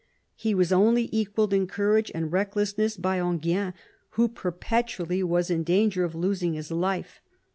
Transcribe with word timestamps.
He 0.33 0.55
was 0.55 0.71
only 0.73 1.09
equalled 1.11 1.53
in 1.53 1.67
courage 1.67 2.11
and 2.15 2.31
recklessness 2.31 2.97
by 2.97 3.19
Enghien, 3.19 3.73
who 4.17 4.29
perpetually 4.29 5.21
was 5.21 5.51
in 5.51 5.63
danger 5.63 6.03
of 6.03 6.15
losing 6.15 6.53
his 6.55 6.71
life. 6.71 7.21